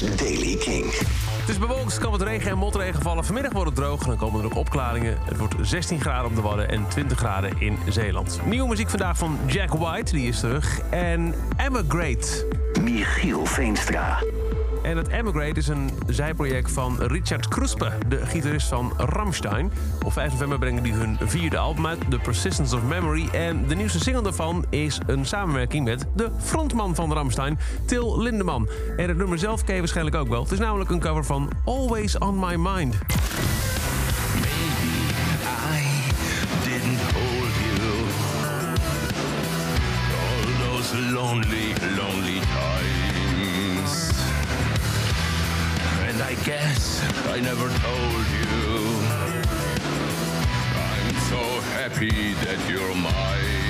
Daily 0.00 0.56
King. 0.56 0.84
Het 1.40 1.48
is 1.48 1.58
bewolkt, 1.58 1.98
kan 1.98 2.10
wat 2.10 2.22
regen 2.22 2.50
en 2.50 2.58
motregen 2.58 3.02
vallen. 3.02 3.24
Vanmiddag 3.24 3.52
wordt 3.52 3.70
het 3.70 3.78
droog 3.78 4.02
en 4.02 4.08
dan 4.08 4.16
komen 4.16 4.40
er 4.40 4.46
ook 4.46 4.56
opklaringen. 4.56 5.18
Het 5.24 5.38
wordt 5.38 5.54
16 5.60 6.00
graden 6.00 6.26
op 6.26 6.34
de 6.34 6.40
Wadden 6.40 6.68
en 6.68 6.88
20 6.88 7.18
graden 7.18 7.50
in 7.58 7.78
Zeeland. 7.88 8.40
Nieuwe 8.44 8.68
muziek 8.68 8.90
vandaag 8.90 9.18
van 9.18 9.38
Jack 9.46 9.72
White, 9.72 10.12
die 10.12 10.28
is 10.28 10.40
terug. 10.40 10.80
En 10.90 11.34
Emigrate. 11.56 12.63
Michiel 12.82 13.46
Veenstra. 13.46 14.18
En 14.82 14.96
het 14.96 15.08
Emigrate 15.08 15.58
is 15.58 15.68
een 15.68 15.90
zijproject 16.06 16.72
van 16.72 16.96
Richard 17.00 17.48
Kruspe, 17.48 17.92
de 18.08 18.26
gitarist 18.26 18.68
van 18.68 18.92
Rammstein. 18.96 19.72
Op 20.04 20.12
5 20.12 20.30
november 20.30 20.58
brengen 20.58 20.82
die 20.82 20.92
hun 20.92 21.18
vierde 21.22 21.58
album 21.58 21.86
uit, 21.86 21.98
The 22.10 22.18
Persistence 22.18 22.76
of 22.76 22.82
Memory. 22.82 23.28
En 23.32 23.66
de 23.68 23.74
nieuwste 23.74 23.98
single 23.98 24.22
daarvan 24.22 24.64
is 24.70 24.98
een 25.06 25.26
samenwerking 25.26 25.84
met 25.84 26.06
de 26.14 26.30
frontman 26.38 26.94
van 26.94 27.12
Rammstein, 27.12 27.58
Till 27.84 28.20
Lindemann. 28.22 28.68
En 28.96 29.08
het 29.08 29.16
nummer 29.16 29.38
zelf 29.38 29.64
ken 29.64 29.74
je 29.74 29.80
waarschijnlijk 29.80 30.16
ook 30.16 30.28
wel. 30.28 30.42
Het 30.42 30.52
is 30.52 30.58
namelijk 30.58 30.90
een 30.90 31.00
cover 31.00 31.24
van 31.24 31.50
Always 31.64 32.18
On 32.18 32.38
My 32.38 32.54
Mind. 32.54 32.94
I 32.94 32.98
didn't 36.64 37.00
hold 37.12 37.52
you 37.64 37.80
all 40.20 40.44
those 40.68 41.12
lonely, 41.12 41.74
lonely 41.96 42.13
guess 46.44 47.02
I 47.28 47.40
never 47.40 47.68
told 47.78 48.26
you 48.36 48.84
I'm 50.76 51.14
so 51.30 51.60
happy 51.72 52.34
that 52.34 52.68
you're 52.68 52.94
mine. 52.94 53.63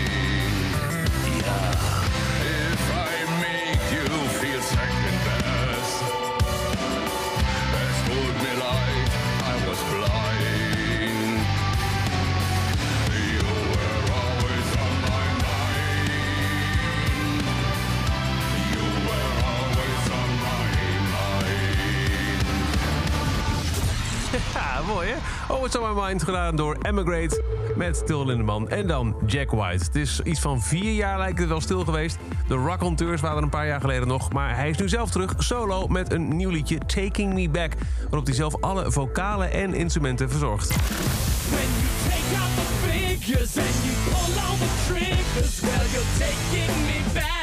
Mooi 24.87 25.09
hè? 25.09 25.15
Oh, 25.55 25.67
It's 25.67 25.77
On 25.79 25.95
My 25.95 26.03
Mind 26.03 26.23
gedaan 26.23 26.57
door 26.57 26.77
Emigrate 26.83 27.43
met 27.77 28.07
Till 28.07 28.25
Lindemann. 28.25 28.69
En 28.69 28.87
dan 28.87 29.17
Jack 29.27 29.51
White. 29.51 29.85
Het 29.85 29.95
is 29.95 30.21
iets 30.21 30.41
van 30.41 30.63
vier 30.63 30.93
jaar 30.93 31.19
lijkt 31.19 31.39
het 31.39 31.49
wel 31.49 31.61
stil 31.61 31.85
geweest. 31.85 32.19
De 32.49 32.57
Raconteurs 32.57 33.21
waren 33.21 33.37
er 33.37 33.43
een 33.43 33.49
paar 33.49 33.67
jaar 33.67 33.81
geleden 33.81 34.09
nog. 34.09 34.33
Maar 34.33 34.57
hij 34.57 34.71
is 34.71 34.79
nu 34.79 34.89
zelf 34.89 35.11
terug, 35.11 35.35
solo, 35.39 35.87
met 35.87 36.13
een 36.13 36.37
nieuw 36.37 36.51
liedje 36.51 36.79
Taking 36.79 37.35
Me 37.35 37.49
Back. 37.49 37.73
Waarop 38.03 38.27
hij 38.27 38.35
zelf 38.35 38.55
alle 38.61 38.93
vocalen 38.93 39.53
en 39.53 39.75
instrumenten 39.75 40.31
verzorgt. 40.31 40.69
When 40.69 41.61
you 41.61 41.89
take 42.09 42.37
out 42.41 42.51
the 42.55 42.89
figures 42.89 43.57
and 43.57 43.85
you 43.85 43.95
pull 44.05 44.43
all 44.45 44.57
the 44.57 44.71
triggers, 44.87 45.61
well, 45.61 45.87
you're 45.93 46.11
taking 46.19 46.87
me 46.87 47.01
back. 47.15 47.34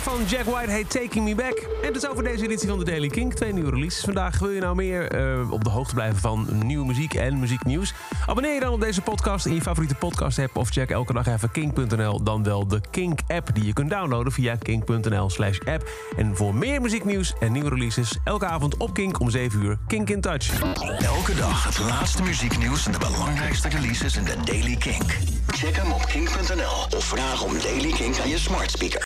Van 0.00 0.24
Jack 0.24 0.44
White 0.44 0.70
heet 0.70 0.90
Taking 0.90 1.24
Me 1.24 1.34
Back. 1.34 1.68
En 1.82 1.92
dat 1.92 2.02
is 2.02 2.08
over 2.08 2.24
deze 2.24 2.44
editie 2.44 2.68
van 2.68 2.78
de 2.78 2.84
Daily 2.84 3.08
King. 3.08 3.34
Twee 3.34 3.52
nieuwe 3.52 3.70
releases 3.70 4.04
vandaag. 4.04 4.38
Wil 4.38 4.50
je 4.50 4.60
nou 4.60 4.74
meer 4.74 5.10
eh, 5.10 5.50
op 5.50 5.64
de 5.64 5.70
hoogte 5.70 5.94
blijven 5.94 6.20
van 6.20 6.46
nieuwe 6.64 6.86
muziek 6.86 7.14
en 7.14 7.38
muzieknieuws? 7.38 7.94
Abonneer 8.26 8.54
je 8.54 8.60
dan 8.60 8.72
op 8.72 8.80
deze 8.80 9.00
podcast 9.00 9.46
in 9.46 9.54
je 9.54 9.60
favoriete 9.60 9.94
podcast 9.94 10.38
app... 10.38 10.56
of 10.56 10.68
check 10.68 10.90
elke 10.90 11.12
dag 11.12 11.26
even 11.26 11.50
kink.nl, 11.50 12.22
dan 12.22 12.42
wel 12.42 12.66
de 12.66 12.80
Kink 12.90 13.20
app... 13.28 13.54
die 13.54 13.64
je 13.64 13.72
kunt 13.72 13.90
downloaden 13.90 14.32
via 14.32 14.56
kink.nl 14.56 15.30
slash 15.30 15.58
app. 15.64 15.90
En 16.16 16.36
voor 16.36 16.54
meer 16.54 16.80
muzieknieuws 16.80 17.34
en 17.40 17.52
nieuwe 17.52 17.68
releases... 17.68 18.18
elke 18.24 18.46
avond 18.46 18.76
op 18.76 18.94
Kink 18.94 19.20
om 19.20 19.30
7 19.30 19.62
uur. 19.62 19.78
Kink 19.86 20.10
in 20.10 20.20
Touch. 20.20 20.60
Elke 20.98 21.34
dag 21.34 21.64
het 21.64 21.78
laatste 21.78 22.22
muzieknieuws 22.22 22.86
en 22.86 22.92
de 22.92 22.98
belangrijkste 22.98 23.68
releases 23.68 24.16
in 24.16 24.24
de 24.24 24.36
Daily 24.44 24.76
King. 24.76 25.02
Check 25.46 25.76
hem 25.76 25.92
op 25.92 26.06
kink.nl 26.06 26.96
of 26.96 27.04
vraag 27.04 27.42
om 27.42 27.52
Daily 27.58 27.92
King 27.92 28.20
aan 28.20 28.28
je 28.28 28.38
smart 28.38 28.70
speaker. 28.70 29.02